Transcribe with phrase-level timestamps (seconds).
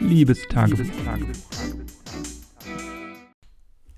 [0.00, 0.84] Liebestagebuch.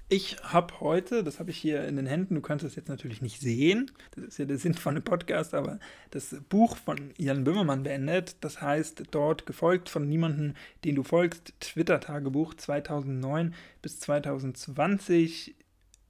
[0.09, 3.23] Ich habe heute, das habe ich hier in den Händen, du kannst es jetzt natürlich
[3.23, 5.79] nicht sehen, das ist ja der Sinn von dem Podcast, aber
[6.11, 8.37] das Buch von Jan Böhmermann beendet.
[8.43, 10.53] Das heißt, dort gefolgt von niemandem,
[10.85, 15.55] den du folgst, Twitter-Tagebuch 2009 bis 2020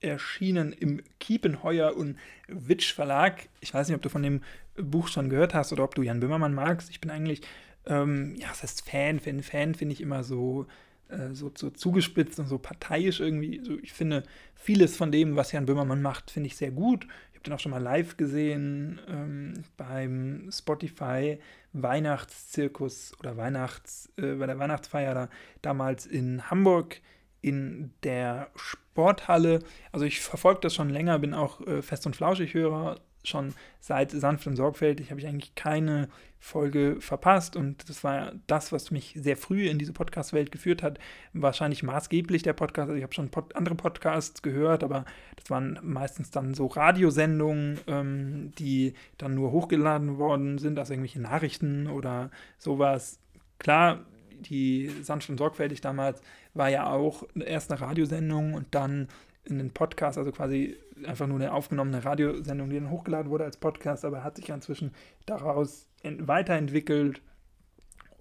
[0.00, 2.18] erschienen im Kiepenheuer und
[2.48, 3.48] Witsch Verlag.
[3.61, 4.43] Ich weiß nicht, ob du von dem
[4.74, 6.90] Buch schon gehört hast oder ob du Jan Böhmermann magst.
[6.90, 7.43] Ich bin eigentlich,
[7.86, 10.66] ähm, ja, das heißt Fan, Fan, Fan finde ich immer so,
[11.08, 13.61] äh, so, so zugespitzt und so parteiisch irgendwie.
[13.62, 14.22] So, ich finde
[14.54, 17.07] vieles von dem, was Jan Böhmermann macht, finde ich sehr gut.
[17.30, 21.38] Ich habe den auch schon mal live gesehen ähm, beim Spotify
[21.72, 25.29] Weihnachtszirkus oder Weihnachts, äh, bei der Weihnachtsfeier da,
[25.62, 27.00] damals in Hamburg
[27.40, 29.58] in der Sporthalle.
[29.90, 34.11] Also ich verfolge das schon länger, bin auch äh, fest und flauschig Hörer schon seit
[34.11, 36.08] sanft und sorgfältig habe ich eigentlich keine
[36.39, 40.98] Folge verpasst und das war das, was mich sehr früh in diese Podcast-Welt geführt hat.
[41.33, 42.88] Wahrscheinlich maßgeblich der Podcast.
[42.88, 45.05] Also ich habe schon pod andere Podcasts gehört, aber
[45.36, 51.20] das waren meistens dann so Radiosendungen, ähm, die dann nur hochgeladen worden sind, also irgendwelche
[51.20, 53.20] Nachrichten oder sowas.
[53.58, 54.00] Klar,
[54.41, 56.20] die sanft und sorgfältig damals
[56.55, 59.06] war ja auch erst eine Radiosendung und dann
[59.44, 63.56] in den Podcast, also quasi einfach nur eine aufgenommene Radiosendung, die dann hochgeladen wurde als
[63.56, 64.94] Podcast, aber hat sich inzwischen
[65.26, 67.20] daraus weiterentwickelt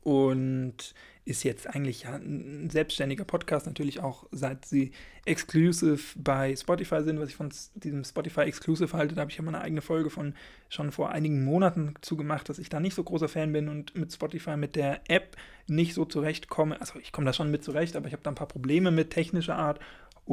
[0.03, 4.91] und ist jetzt eigentlich ja ein selbstständiger Podcast, natürlich auch seit sie
[5.25, 9.13] exclusive bei Spotify sind, was ich von diesem Spotify Exclusive halte.
[9.13, 10.33] Da habe ich ja mal eine eigene Folge von
[10.69, 14.11] schon vor einigen Monaten zugemacht, dass ich da nicht so großer Fan bin und mit
[14.11, 16.81] Spotify, mit der App nicht so zurechtkomme.
[16.81, 19.11] Also ich komme da schon mit zurecht, aber ich habe da ein paar Probleme mit
[19.11, 19.79] technischer Art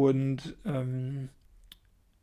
[0.07, 1.31] und ähm,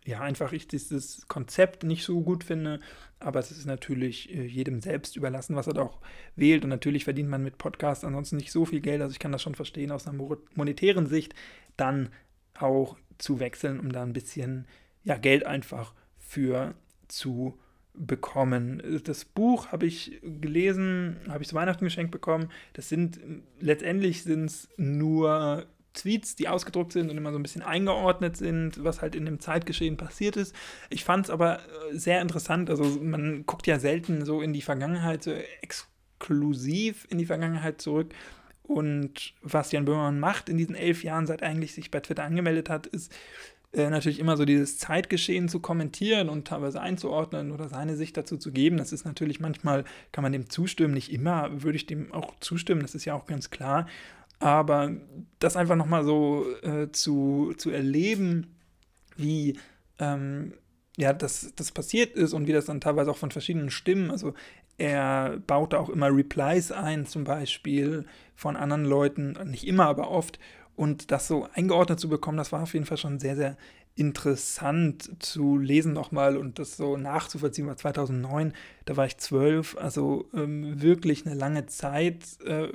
[0.06, 2.80] ja, einfach ich dieses Konzept nicht so gut finde,
[3.20, 6.00] aber es ist natürlich äh, jedem selbst überlassen, was er da auch
[6.36, 9.32] wählt und natürlich verdient man mit Podcasts ansonsten nicht so viel Geld, also ich kann
[9.32, 11.34] das schon verstehen aus einer monetären Sicht,
[11.76, 12.10] dann
[12.58, 14.68] auch zu wechseln, um da ein bisschen
[15.04, 16.76] ja, Geld einfach für
[17.08, 17.58] zu
[17.94, 19.02] bekommen.
[19.06, 22.50] Das Buch habe ich gelesen, habe ich zu Weihnachten geschenkt bekommen.
[22.74, 23.20] Das sind
[23.60, 28.84] letztendlich sind es nur Tweets, die ausgedruckt sind und immer so ein bisschen eingeordnet sind,
[28.84, 30.56] was halt in dem Zeitgeschehen passiert ist.
[30.90, 32.70] Ich fand es aber äh, sehr interessant.
[32.70, 38.14] Also man guckt ja selten so in die Vergangenheit, so exklusiv in die Vergangenheit zurück.
[38.64, 42.70] Und was Jan Böhmermann macht in diesen elf Jahren, seit eigentlich sich bei Twitter angemeldet
[42.70, 43.14] hat, ist
[43.76, 48.38] äh, natürlich immer so dieses Zeitgeschehen zu kommentieren und teilweise einzuordnen oder seine Sicht dazu
[48.38, 48.78] zu geben.
[48.78, 52.82] Das ist natürlich manchmal, kann man dem zustimmen, nicht immer würde ich dem auch zustimmen,
[52.82, 53.88] das ist ja auch ganz klar.
[54.40, 54.92] Aber
[55.40, 58.56] das einfach nochmal so äh, zu, zu erleben,
[59.16, 59.58] wie
[60.00, 60.54] ähm,
[60.98, 64.34] ja, das, das passiert ist und wie das dann teilweise auch von verschiedenen Stimmen, also
[64.78, 70.40] er baute auch immer Replies ein, zum Beispiel von anderen Leuten, nicht immer, aber oft.
[70.76, 73.58] Und das so eingeordnet zu bekommen, das war auf jeden Fall schon sehr, sehr
[73.96, 78.52] interessant zu lesen nochmal und das so nachzuvollziehen war 2009,
[78.84, 82.68] da war ich zwölf, also ähm, wirklich eine lange Zeit, äh,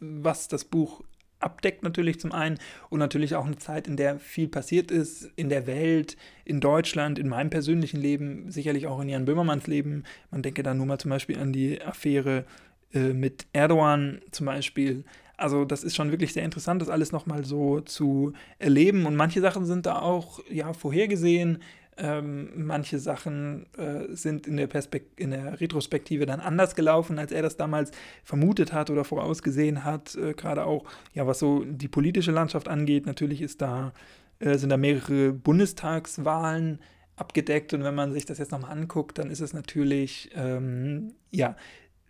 [0.00, 1.02] was das Buch
[1.40, 5.48] abdeckt natürlich zum einen und natürlich auch eine Zeit, in der viel passiert ist, in
[5.48, 10.04] der Welt, in Deutschland, in meinem persönlichen Leben, sicherlich auch in Jan Böhmermanns Leben.
[10.30, 12.44] Man denke da nur mal zum Beispiel an die Affäre
[12.92, 15.04] äh, mit Erdogan zum Beispiel.
[15.36, 19.40] Also das ist schon wirklich sehr interessant, das alles nochmal so zu erleben und manche
[19.40, 21.60] Sachen sind da auch ja vorhergesehen,
[21.96, 24.68] ähm, manche Sachen äh, sind in der,
[25.16, 27.92] in der Retrospektive dann anders gelaufen, als er das damals
[28.24, 30.14] vermutet hat oder vorausgesehen hat.
[30.16, 33.06] Äh, Gerade auch, ja, was so die politische Landschaft angeht.
[33.06, 33.92] Natürlich ist da,
[34.38, 36.80] äh, sind da mehrere Bundestagswahlen
[37.16, 41.56] abgedeckt und wenn man sich das jetzt nochmal anguckt, dann ist es natürlich, ähm, ja,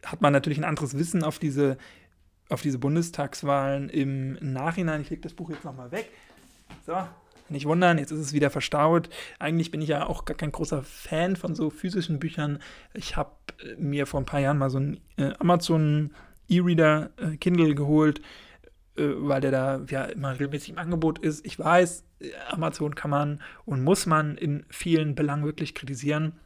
[0.05, 1.77] hat man natürlich ein anderes Wissen auf diese,
[2.49, 5.03] auf diese Bundestagswahlen im Nachhinein.
[5.03, 6.11] Ich lege das Buch jetzt nochmal weg.
[6.87, 6.97] So,
[7.49, 9.09] nicht wundern, jetzt ist es wieder verstaut.
[9.39, 12.59] Eigentlich bin ich ja auch gar kein großer Fan von so physischen Büchern.
[12.95, 13.33] Ich habe
[13.63, 16.13] äh, mir vor ein paar Jahren mal so einen äh, Amazon
[16.49, 18.21] E-Reader äh, Kindle geholt,
[18.97, 21.45] weil der da ja immer regelmäßig im Angebot ist.
[21.45, 22.05] Ich weiß,
[22.49, 26.39] Amazon kann man und muss man in vielen Belangen wirklich kritisieren.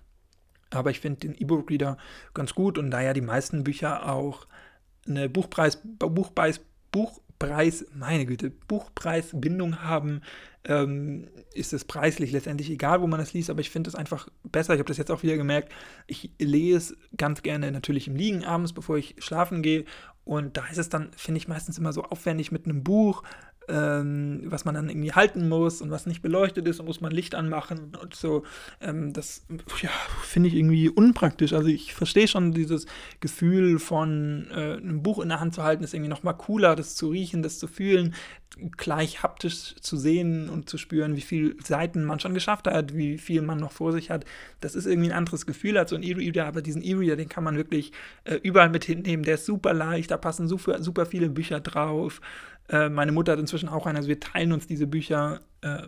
[0.71, 1.99] Aber ich finde den E-Book-Reader
[2.33, 4.47] ganz gut und da ja die meisten Bücher auch
[5.07, 10.23] eine Buchpreis, Buchpreis, Buch, Preis, meine Güte, Buchpreisbindung haben,
[10.65, 14.29] ähm, ist es preislich letztendlich egal, wo man das liest, aber ich finde es einfach
[14.43, 14.75] besser.
[14.75, 15.73] Ich habe das jetzt auch wieder gemerkt.
[16.07, 19.85] Ich lese ganz gerne natürlich im Liegen abends, bevor ich schlafen gehe.
[20.25, 23.23] Und da ist es dann, finde ich, meistens immer so aufwendig mit einem Buch
[23.69, 27.13] ähm, was man dann irgendwie halten muss und was nicht beleuchtet ist, und muss man
[27.13, 28.45] Licht anmachen und so.
[28.81, 29.47] Ähm, das
[29.83, 29.91] ja,
[30.23, 31.53] finde ich irgendwie unpraktisch.
[31.53, 32.87] Also ich verstehe schon dieses
[33.21, 36.97] Gefühl von äh, einem Buch in der Hand zu halten, ist irgendwie nochmal cooler, das
[36.97, 38.15] zu riechen, das zu fühlen,
[38.77, 43.19] gleich haptisch zu sehen und zu spüren, wie viele Seiten man schon geschafft hat, wie
[43.19, 44.25] viel man noch vor sich hat.
[44.61, 47.45] Das ist irgendwie ein anderes Gefühl als so ein E-Reader, aber diesen E-Reader, den kann
[47.45, 47.93] man wirklich
[48.25, 49.25] äh, überall mit hinnehmen.
[49.25, 52.21] Der ist super leicht, da passen super, super viele Bücher drauf.
[52.69, 55.41] Äh, meine Mutter hat inzwischen auch einen, also wir teilen uns diese Bücher.
[55.61, 55.83] Äh,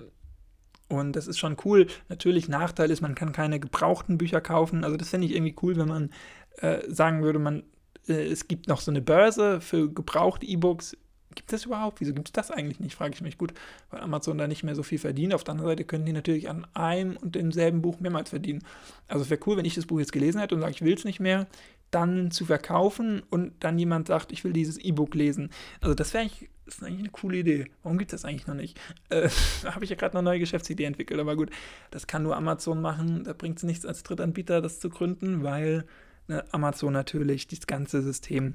[0.89, 1.87] und das ist schon cool.
[2.09, 4.85] Natürlich, Nachteil ist, man kann keine gebrauchten Bücher kaufen.
[4.85, 6.11] Also das finde ich irgendwie cool, wenn man
[6.59, 7.63] äh, sagen würde, man,
[8.09, 10.97] äh, es gibt noch so eine Börse für gebrauchte E-Books
[11.35, 12.01] Gibt es überhaupt?
[12.01, 12.97] Wieso gibt es das eigentlich nicht?
[12.97, 13.55] Frage ich mich gut,
[13.91, 15.33] weil Amazon da nicht mehr so viel verdient.
[15.33, 18.65] Auf der anderen Seite können die natürlich an einem und demselben Buch mehrmals verdienen.
[19.07, 20.95] Also es wäre cool, wenn ich das Buch jetzt gelesen hätte und sage, ich will
[20.95, 21.47] es nicht mehr,
[21.91, 25.51] dann zu verkaufen und dann jemand sagt, ich will dieses E-Book lesen.
[25.81, 26.49] Also das wäre eigentlich,
[26.81, 27.71] eigentlich eine coole Idee.
[27.83, 28.79] Warum gibt es das eigentlich noch nicht?
[29.11, 29.29] Äh,
[29.63, 31.51] da habe ich ja gerade eine neue Geschäftsidee entwickelt, aber gut,
[31.91, 33.25] das kann nur Amazon machen.
[33.25, 35.85] Da bringt es nichts als Drittanbieter, das zu gründen, weil
[36.29, 38.55] ne, Amazon natürlich das ganze System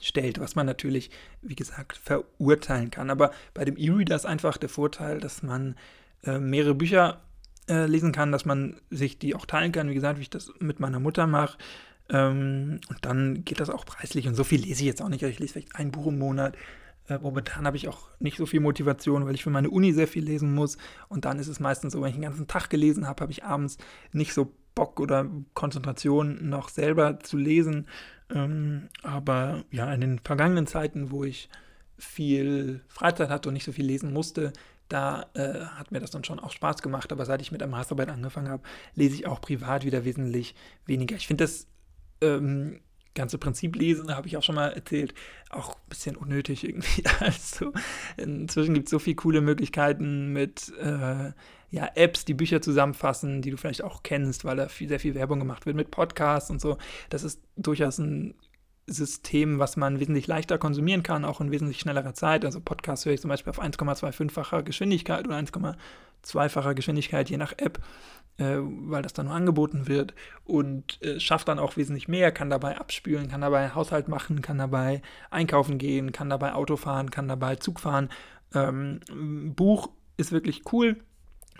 [0.00, 1.10] stellt, was man natürlich,
[1.42, 3.10] wie gesagt, verurteilen kann.
[3.10, 5.76] Aber bei dem E-Reader ist einfach der Vorteil, dass man
[6.24, 7.20] äh, mehrere Bücher
[7.68, 10.52] äh, lesen kann, dass man sich die auch teilen kann, wie gesagt, wie ich das
[10.58, 11.58] mit meiner Mutter mache.
[12.10, 15.22] Ähm, und dann geht das auch preislich und so viel lese ich jetzt auch nicht.
[15.22, 16.56] Ich lese vielleicht ein Buch im Monat.
[17.08, 20.08] Äh, momentan habe ich auch nicht so viel Motivation, weil ich für meine Uni sehr
[20.08, 20.76] viel lesen muss.
[21.08, 23.44] Und dann ist es meistens so, wenn ich den ganzen Tag gelesen habe, habe ich
[23.44, 23.78] abends
[24.12, 27.86] nicht so Bock oder Konzentration noch selber zu lesen.
[28.30, 31.48] Ähm, aber ja, in den vergangenen Zeiten, wo ich
[31.98, 34.52] viel Freizeit hatte und nicht so viel lesen musste,
[34.88, 37.12] da äh, hat mir das dann schon auch Spaß gemacht.
[37.12, 38.62] Aber seit ich mit der Masterarbeit angefangen habe,
[38.94, 40.54] lese ich auch privat wieder wesentlich
[40.86, 41.16] weniger.
[41.16, 41.66] Ich finde das
[42.20, 42.80] ähm,
[43.14, 45.14] ganze Prinzip lesen, habe ich auch schon mal erzählt,
[45.50, 47.04] auch ein bisschen unnötig irgendwie.
[47.20, 47.72] Also
[48.16, 51.32] inzwischen gibt es so viele coole Möglichkeiten mit äh,
[51.70, 55.14] ja, Apps, die Bücher zusammenfassen, die du vielleicht auch kennst, weil da viel, sehr viel
[55.14, 56.78] Werbung gemacht wird mit Podcasts und so.
[57.10, 58.34] Das ist durchaus ein
[58.90, 62.44] System, was man wesentlich leichter konsumieren kann, auch in wesentlich schnellerer Zeit.
[62.44, 67.80] Also Podcasts höre ich zum Beispiel auf 1,25-facher Geschwindigkeit oder 1,2-facher Geschwindigkeit, je nach App,
[68.38, 70.14] äh, weil das dann nur angeboten wird
[70.44, 74.58] und äh, schafft dann auch wesentlich mehr, kann dabei abspülen, kann dabei Haushalt machen, kann
[74.58, 78.10] dabei einkaufen gehen, kann dabei Auto fahren, kann dabei Zug fahren.
[78.54, 79.00] Ähm,
[79.54, 80.96] Buch ist wirklich cool,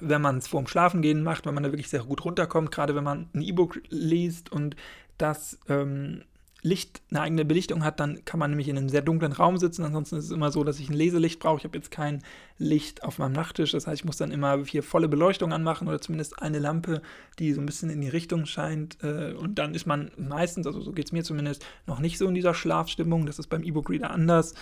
[0.01, 3.05] wenn man es vorm Schlafengehen macht, wenn man da wirklich sehr gut runterkommt, gerade wenn
[3.05, 4.77] man ein E-Book liest und
[5.19, 6.23] das ähm,
[6.63, 9.85] Licht, eine eigene Belichtung hat, dann kann man nämlich in einem sehr dunklen Raum sitzen.
[9.85, 11.59] Ansonsten ist es immer so, dass ich ein Leselicht brauche.
[11.59, 12.23] Ich habe jetzt kein
[12.59, 13.73] Licht auf meinem Nachttisch.
[13.73, 17.01] Das heißt, ich muss dann immer hier volle Beleuchtung anmachen oder zumindest eine Lampe,
[17.39, 19.03] die so ein bisschen in die Richtung scheint.
[19.03, 22.29] Äh, und dann ist man meistens, also so geht es mir zumindest, noch nicht so
[22.29, 23.25] in dieser Schlafstimmung.
[23.25, 24.55] Das ist beim E-Book-Reader anders.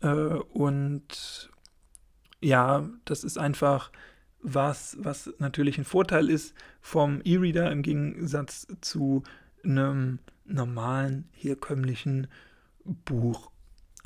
[0.00, 1.50] Äh, und
[2.40, 3.90] ja, das ist einfach
[4.42, 9.22] was, was natürlich ein Vorteil ist vom E-Reader im Gegensatz zu
[9.64, 12.28] einem normalen, herkömmlichen
[12.84, 13.50] Buch.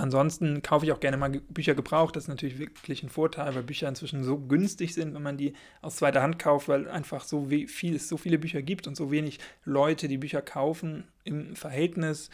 [0.01, 2.17] Ansonsten kaufe ich auch gerne mal Bücher gebraucht.
[2.17, 5.53] Das ist natürlich wirklich ein Vorteil, weil Bücher inzwischen so günstig sind, wenn man die
[5.83, 9.11] aus zweiter Hand kauft, weil einfach so viel, es so viele Bücher gibt und so
[9.11, 12.31] wenig Leute die Bücher kaufen im Verhältnis.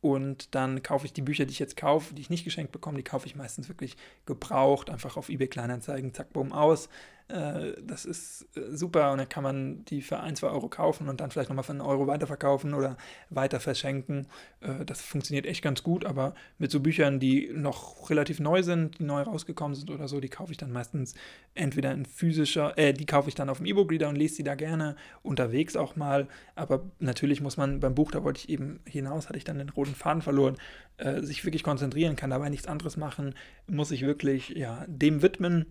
[0.00, 2.96] Und dann kaufe ich die Bücher, die ich jetzt kaufe, die ich nicht geschenkt bekomme,
[2.96, 6.88] die kaufe ich meistens wirklich gebraucht, einfach auf eBay Kleinanzeigen, zack, bumm, aus.
[7.28, 11.08] Äh, das ist äh, super und dann kann man die für ein, zwei Euro kaufen
[11.08, 12.96] und dann vielleicht nochmal für einen Euro weiterverkaufen oder
[13.28, 14.26] weiter verschenken.
[14.60, 18.98] Äh, das funktioniert echt ganz gut, aber mit so Büchern, die noch relativ neu sind,
[18.98, 21.14] die neu rausgekommen sind oder so, die kaufe ich dann meistens
[21.54, 24.54] entweder in physischer, äh, die kaufe ich dann auf dem E-Book-Reader und lese die da
[24.54, 26.28] gerne unterwegs auch mal.
[26.54, 29.68] Aber natürlich muss man beim Buch, da wollte ich eben hinaus, hatte ich dann den
[29.68, 30.56] roten Faden verloren,
[30.96, 33.34] äh, sich wirklich konzentrieren, kann dabei nichts anderes machen,
[33.66, 35.66] muss sich wirklich ja, dem widmen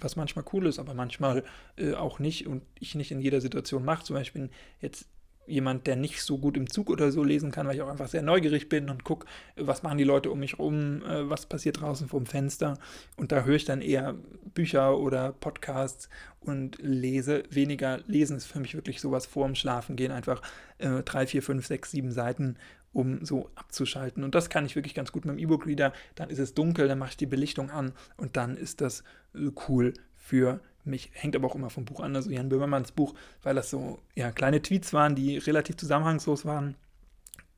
[0.00, 1.44] was manchmal cool ist, aber manchmal
[1.76, 4.04] äh, auch nicht und ich nicht in jeder Situation mache.
[4.04, 4.50] Zum Beispiel
[4.80, 5.06] jetzt
[5.48, 8.08] jemand, der nicht so gut im Zug oder so lesen kann, weil ich auch einfach
[8.08, 9.26] sehr neugierig bin und gucke,
[9.56, 12.78] was machen die Leute um mich rum, äh, was passiert draußen vorm Fenster.
[13.16, 14.14] Und da höre ich dann eher
[14.54, 16.08] Bücher oder Podcasts
[16.40, 18.00] und lese weniger.
[18.06, 20.42] Lesen ist für mich wirklich sowas vorm Schlafen gehen, einfach
[20.78, 22.56] äh, drei, vier, fünf, sechs, sieben Seiten
[22.92, 24.24] um so abzuschalten.
[24.24, 25.92] Und das kann ich wirklich ganz gut mit dem E-Book-Reader.
[26.14, 29.02] Dann ist es dunkel, dann mache ich die Belichtung an und dann ist das
[29.34, 31.10] äh, cool für mich.
[31.12, 32.16] Hängt aber auch immer vom Buch an.
[32.16, 36.76] Also Jan Böhmermanns Buch, weil das so ja, kleine Tweets waren, die relativ zusammenhangslos waren,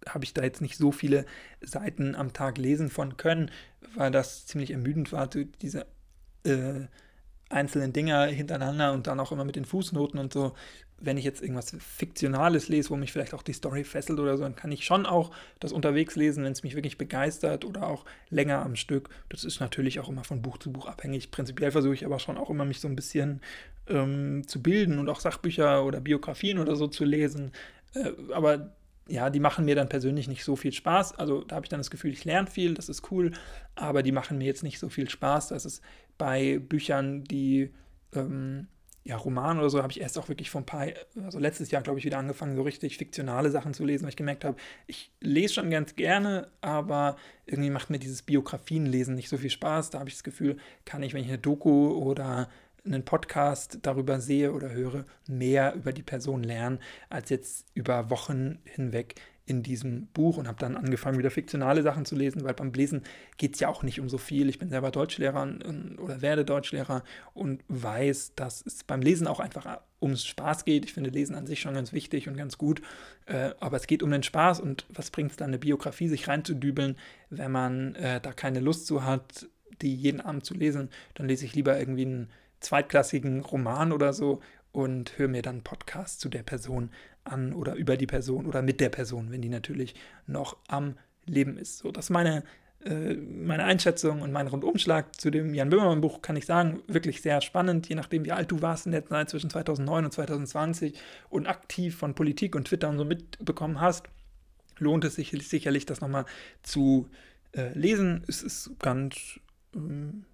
[0.09, 1.27] habe ich da jetzt nicht so viele
[1.61, 3.51] Seiten am Tag lesen von können,
[3.95, 5.87] weil das ziemlich ermüdend war, diese
[6.45, 6.87] äh,
[7.51, 10.55] einzelnen Dinger hintereinander und dann auch immer mit den Fußnoten und so.
[11.03, 14.43] Wenn ich jetzt irgendwas Fiktionales lese, wo mich vielleicht auch die Story fesselt oder so,
[14.43, 18.05] dann kann ich schon auch das unterwegs lesen, wenn es mich wirklich begeistert oder auch
[18.29, 19.09] länger am Stück.
[19.31, 21.31] Das ist natürlich auch immer von Buch zu Buch abhängig.
[21.31, 23.41] Prinzipiell versuche ich aber schon auch immer mich so ein bisschen
[23.89, 27.53] ähm, zu bilden und auch Sachbücher oder Biografien oder so zu lesen.
[27.95, 28.73] Äh, aber
[29.09, 31.19] ja, die machen mir dann persönlich nicht so viel Spaß.
[31.19, 33.33] Also da habe ich dann das Gefühl, ich lerne viel, das ist cool,
[33.75, 35.49] aber die machen mir jetzt nicht so viel Spaß.
[35.49, 35.83] Das ist
[36.17, 37.71] bei Büchern, die,
[38.15, 38.69] ähm,
[39.03, 40.87] ja, Roman oder so, habe ich erst auch wirklich vor ein paar,
[41.25, 44.17] also letztes Jahr, glaube ich, wieder angefangen, so richtig fiktionale Sachen zu lesen, weil ich
[44.17, 47.17] gemerkt habe, ich lese schon ganz gerne, aber
[47.47, 49.91] irgendwie macht mir dieses Biografienlesen nicht so viel Spaß.
[49.91, 52.49] Da habe ich das Gefühl, kann ich, wenn ich eine Doku oder
[52.85, 58.59] einen Podcast darüber sehe oder höre, mehr über die Person lernen, als jetzt über Wochen
[58.65, 59.15] hinweg
[59.51, 63.03] in diesem Buch und habe dann angefangen, wieder fiktionale Sachen zu lesen, weil beim Lesen
[63.37, 64.49] geht es ja auch nicht um so viel.
[64.49, 65.57] Ich bin selber Deutschlehrer
[65.99, 67.03] oder werde Deutschlehrer
[67.35, 70.85] und weiß, dass es beim Lesen auch einfach ums Spaß geht.
[70.85, 72.81] Ich finde Lesen an sich schon ganz wichtig und ganz gut,
[73.27, 76.29] äh, aber es geht um den Spaß und was bringt es dann, eine Biografie sich
[76.29, 76.97] reinzudübeln,
[77.29, 79.49] wenn man äh, da keine Lust zu hat,
[79.83, 82.31] die jeden Abend zu lesen, dann lese ich lieber irgendwie einen
[82.61, 84.41] zweitklassigen Roman oder so
[84.73, 86.91] und höre mir dann Podcasts zu der Person
[87.25, 89.95] an oder über die Person oder mit der Person, wenn die natürlich
[90.27, 91.79] noch am Leben ist.
[91.79, 92.45] So, das ist meine,
[92.85, 97.21] äh, meine Einschätzung und mein Rundumschlag zu dem Jan Böhmermann Buch, kann ich sagen, wirklich
[97.21, 100.95] sehr spannend, je nachdem, wie alt du warst in der Zeit zwischen 2009 und 2020
[101.29, 104.09] und aktiv von Politik und Twitter und so mitbekommen hast,
[104.79, 106.25] lohnt es sich sicherlich, das nochmal
[106.63, 107.09] zu
[107.53, 108.25] äh, lesen.
[108.29, 109.41] Es ist ganz
[109.75, 110.25] ähm,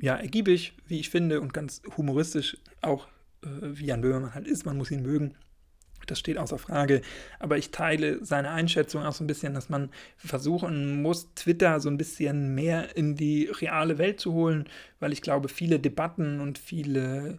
[0.00, 3.08] ja, ergiebig, wie ich finde, und ganz humoristisch, auch
[3.42, 4.66] äh, wie Jan Böhmermann halt ist.
[4.66, 5.34] Man muss ihn mögen.
[6.06, 7.02] Das steht außer Frage.
[7.38, 11.88] Aber ich teile seine Einschätzung auch so ein bisschen, dass man versuchen muss, Twitter so
[11.88, 14.68] ein bisschen mehr in die reale Welt zu holen,
[14.98, 17.38] weil ich glaube, viele Debatten und viele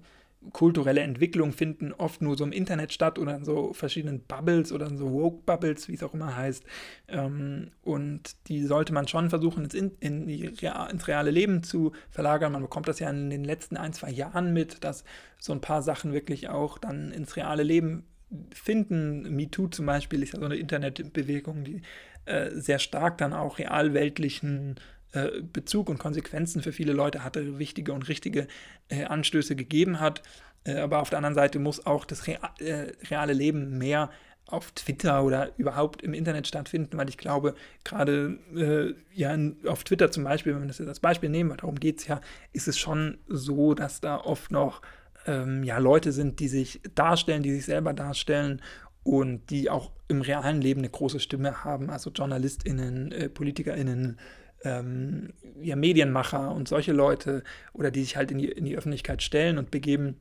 [0.52, 4.88] kulturelle Entwicklung finden oft nur so im Internet statt oder in so verschiedenen Bubbles oder
[4.88, 6.64] in so Woke-Bubbles, wie es auch immer heißt.
[7.08, 12.52] Ähm, und die sollte man schon versuchen, ins, in, in ins reale Leben zu verlagern.
[12.52, 15.04] Man bekommt das ja in den letzten ein, zwei Jahren mit, dass
[15.40, 18.06] so ein paar Sachen wirklich auch dann ins reale Leben
[18.54, 19.36] finden.
[19.36, 21.82] MeToo zum Beispiel ist ja so eine Internetbewegung, die
[22.26, 24.76] äh, sehr stark dann auch realweltlichen
[25.14, 28.48] äh, Bezug und Konsequenzen für viele Leute hatte, wichtige und richtige
[28.90, 30.22] äh, Anstöße gegeben hat.
[30.64, 34.10] Äh, aber auf der anderen Seite muss auch das Real, äh, reale Leben mehr
[34.46, 40.12] auf Twitter oder überhaupt im Internet stattfinden, weil ich glaube, gerade äh, ja, auf Twitter
[40.12, 42.20] zum Beispiel, wenn wir das jetzt als Beispiel nehmen, darum geht es ja,
[42.52, 44.82] ist es schon so, dass da oft noch
[45.26, 48.62] ähm, ja, Leute sind, die sich darstellen, die sich selber darstellen
[49.04, 54.18] und die auch im realen Leben eine große Stimme haben, also JournalistInnen, äh, PolitikerInnen,
[54.64, 57.44] ähm, ja, Medienmacher und solche Leute
[57.74, 60.18] oder die sich halt in die, in die Öffentlichkeit stellen und begeben,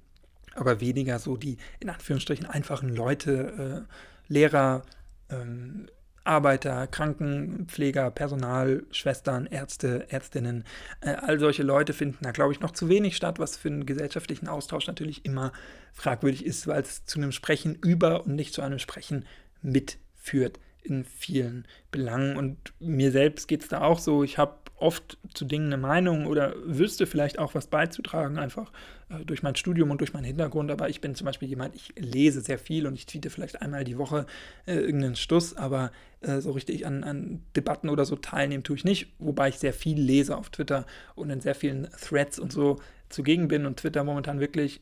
[0.54, 4.82] aber weniger so die in Anführungsstrichen einfachen Leute, äh, Lehrer,
[5.30, 5.88] ähm,
[6.24, 10.64] Arbeiter, Krankenpfleger, Personal, Schwestern, Ärzte, Ärztinnen,
[11.00, 13.86] äh, all solche Leute finden da, glaube ich, noch zu wenig statt, was für einen
[13.86, 15.52] gesellschaftlichen Austausch natürlich immer
[15.92, 19.24] fragwürdig ist, weil es zu einem Sprechen über und nicht zu einem Sprechen
[19.62, 22.36] mitführt in vielen Belangen.
[22.36, 24.24] Und mir selbst geht es da auch so.
[24.24, 28.72] Ich habe oft zu Dingen eine Meinung oder wüsste vielleicht auch was beizutragen, einfach
[29.10, 30.70] äh, durch mein Studium und durch meinen Hintergrund.
[30.70, 33.84] Aber ich bin zum Beispiel jemand, ich lese sehr viel und ich tweete vielleicht einmal
[33.84, 34.26] die Woche
[34.66, 38.84] äh, irgendeinen Stuss, aber äh, so richtig an, an, Debatten oder so teilnehmen tue ich
[38.84, 39.14] nicht.
[39.18, 40.84] Wobei ich sehr viel lese auf Twitter
[41.14, 44.80] und in sehr vielen Threads und so zugegen bin und Twitter momentan wirklich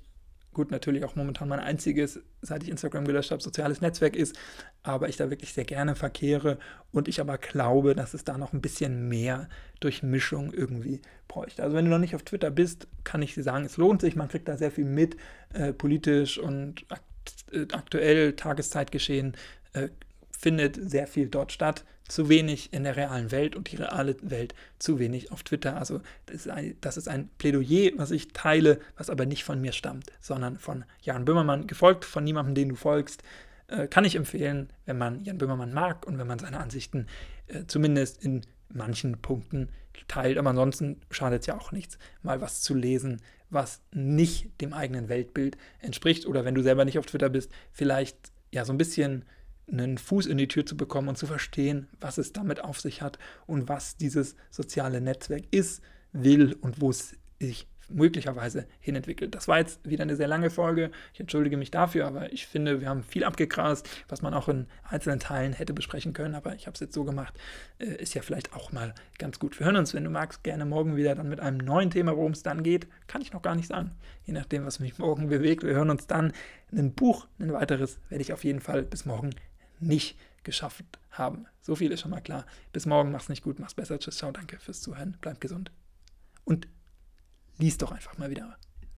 [0.52, 4.37] gut, natürlich auch momentan mein einziges, seit ich Instagram gelöscht habe, soziales Netzwerk ist,
[4.83, 6.59] aber ich da wirklich sehr gerne verkehre
[6.92, 9.49] und ich aber glaube, dass es da noch ein bisschen mehr
[9.80, 11.62] Durchmischung irgendwie bräuchte.
[11.62, 14.16] Also wenn du noch nicht auf Twitter bist, kann ich dir sagen, es lohnt sich,
[14.16, 15.16] man kriegt da sehr viel mit,
[15.52, 17.04] äh, politisch und akt
[17.52, 19.37] äh, aktuell Tageszeitgeschehen
[19.73, 19.88] äh,
[20.30, 24.54] findet sehr viel dort statt zu wenig in der realen Welt und die reale Welt
[24.78, 25.76] zu wenig auf Twitter.
[25.76, 29.60] Also das ist, ein, das ist ein Plädoyer, was ich teile, was aber nicht von
[29.60, 33.22] mir stammt, sondern von Jan Böhmermann, gefolgt von niemandem, den du folgst.
[33.68, 37.06] Äh, kann ich empfehlen, wenn man Jan Böhmermann mag und wenn man seine Ansichten
[37.46, 39.68] äh, zumindest in manchen Punkten
[40.08, 40.36] teilt.
[40.36, 45.08] Aber ansonsten schadet es ja auch nichts, mal was zu lesen, was nicht dem eigenen
[45.08, 46.26] Weltbild entspricht.
[46.26, 48.16] Oder wenn du selber nicht auf Twitter bist, vielleicht
[48.50, 49.24] ja so ein bisschen
[49.70, 53.02] einen Fuß in die Tür zu bekommen und zu verstehen, was es damit auf sich
[53.02, 59.34] hat und was dieses soziale Netzwerk ist, will und wo es sich möglicherweise hinentwickelt.
[59.34, 60.90] Das war jetzt wieder eine sehr lange Folge.
[61.12, 64.66] Ich entschuldige mich dafür, aber ich finde, wir haben viel abgegrast, was man auch in
[64.84, 66.34] einzelnen Teilen hätte besprechen können.
[66.34, 67.34] Aber ich habe es jetzt so gemacht,
[67.78, 69.58] äh, ist ja vielleicht auch mal ganz gut.
[69.58, 72.32] Wir hören uns, wenn du magst, gerne morgen wieder dann mit einem neuen Thema, worum
[72.32, 72.86] es dann geht.
[73.06, 73.92] Kann ich noch gar nicht sagen,
[74.24, 75.64] je nachdem, was mich morgen bewegt.
[75.64, 76.32] Wir hören uns dann
[76.72, 79.30] ein Buch, ein weiteres werde ich auf jeden Fall bis morgen
[79.80, 81.46] nicht geschafft haben.
[81.60, 82.46] So viel ist schon mal klar.
[82.72, 83.99] Bis morgen, mach's nicht gut, mach's besser.
[83.99, 85.70] Tschüss, ciao, danke fürs Zuhören, bleib gesund.
[86.44, 86.68] Und
[87.58, 88.56] lies doch einfach mal wieder